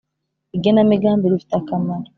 [0.55, 2.09] Igenamigambi rifite akamaro.